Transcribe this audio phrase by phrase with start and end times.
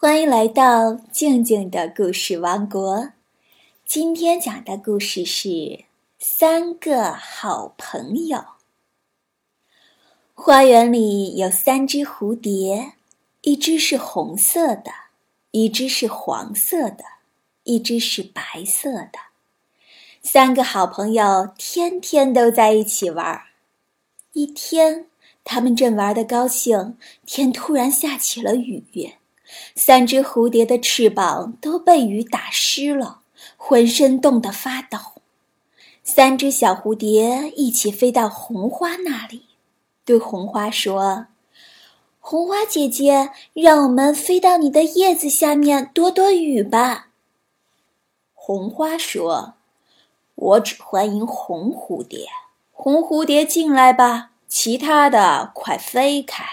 [0.00, 3.10] 欢迎来到静静的故事王国。
[3.84, 5.48] 今天讲的故事是
[6.20, 8.38] 《三个好朋友》。
[10.34, 12.92] 花园里有三只蝴蝶，
[13.40, 14.92] 一只是红色的，
[15.50, 17.02] 一只是黄色的，
[17.64, 19.18] 一只是白色的。
[20.22, 23.42] 三个好朋友天天都在一起玩。
[24.32, 25.06] 一天，
[25.42, 26.96] 他们正玩得高兴，
[27.26, 29.14] 天突然下起了雨。
[29.74, 33.20] 三只蝴蝶的翅膀都被雨打湿了，
[33.56, 34.98] 浑身冻得发抖。
[36.02, 39.46] 三只小蝴蝶一起飞到红花那里，
[40.04, 41.26] 对红花说
[42.18, 47.08] ：“红花姐姐，让我们飞到你的叶子下面躲躲雨吧。”
[48.32, 49.54] 红花说
[50.34, 52.26] ：“我只欢迎红蝴蝶，
[52.72, 56.44] 红蝴蝶进来吧，其他的快飞开。”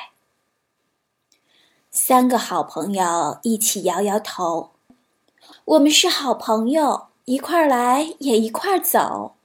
[1.98, 4.72] 三个好朋友一起摇摇头
[5.64, 9.36] ：“我们是好朋友，一块儿来也一块儿走。”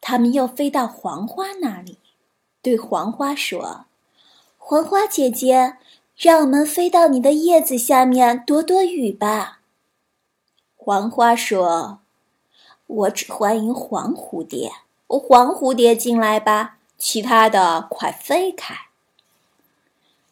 [0.00, 1.98] 他们又飞到黄花那里，
[2.62, 3.86] 对黄花说
[4.56, 5.78] ：“黄花姐姐，
[6.16, 9.58] 让我们飞到你的叶子下面躲躲雨吧。”
[10.78, 12.02] 黄花说
[12.86, 14.70] ：“我只欢迎黄蝴蝶，
[15.08, 18.76] 黄蝴蝶进来吧，其他的快飞开。”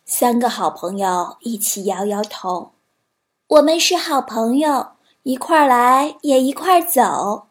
[0.09, 2.71] 三个好朋友一起摇摇头
[3.49, 4.93] ：“我们是好朋友，
[5.25, 7.49] 一块儿来也一块儿走。”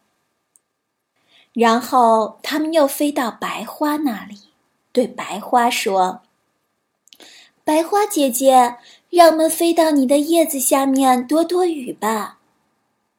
[1.52, 4.48] 然后他们又飞到白花那里，
[4.90, 6.22] 对白花说
[7.62, 8.78] ：“白花姐姐，
[9.10, 12.38] 让我们飞到你的叶子下面躲躲雨吧。”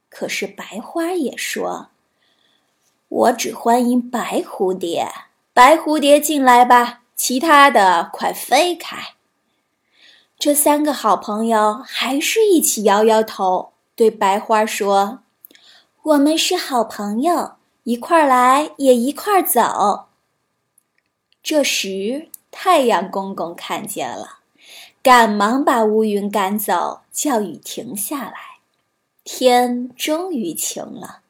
[0.09, 1.89] 可是白花也说
[3.07, 5.07] ：“我只欢迎白蝴蝶，
[5.53, 8.97] 白蝴蝶进来吧，其他的快飞开。”
[10.39, 15.21] 这三个好朋友还是一起摇摇头，对白花说
[16.03, 17.53] ：“我们是好朋友，
[17.85, 20.06] 一块儿来也一块儿走。”
[21.41, 24.38] 这时，太阳公公看见了，
[25.01, 28.59] 赶忙把乌云赶走，叫雨停下来。
[29.23, 31.22] 天终于晴了，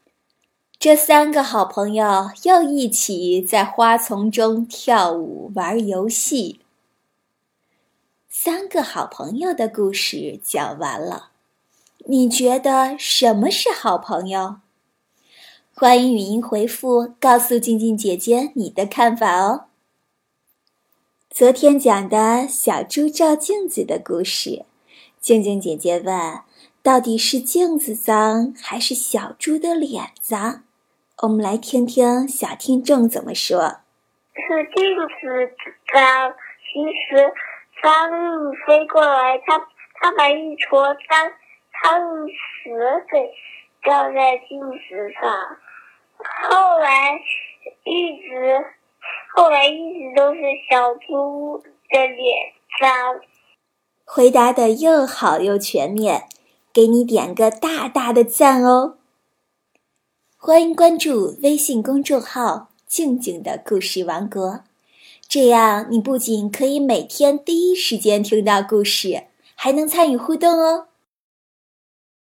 [0.78, 6.60] 这三个好朋友又一起在花丛中跳舞、玩游戏。
[8.30, 11.30] 三个好朋友的故事讲完了，
[12.08, 14.58] 你觉得什么是好朋友？
[15.74, 19.68] 欢迎语音回复告诉静静姐姐你的看法哦。
[21.30, 24.66] 昨天讲的小猪照镜子的故事，
[25.22, 26.42] 静静姐姐问：
[26.84, 30.64] 到底是镜子脏还是小猪的脸脏？
[31.24, 33.78] 我们来听听小听众怎么说。
[34.36, 35.56] 是镜子
[35.94, 37.32] 脏，其实。
[37.88, 39.58] 苍蝇飞过来，它
[39.94, 41.32] 它把一坨脏
[41.72, 42.70] 苍蝇屎
[43.10, 43.32] 给
[43.82, 45.58] 掉在镜子上。
[46.50, 47.18] 后来
[47.86, 48.66] 一直
[49.34, 53.22] 后来一直都是小猪的脸脏。
[54.04, 56.24] 回答的又好又全面，
[56.74, 58.98] 给你点个大大的赞哦！
[60.36, 64.66] 欢迎关注微信公众号“静静的故事王国”。
[65.30, 69.24] 这样，你不仅可以每天第一时间听到故事，
[69.56, 70.86] 还能参与互动哦。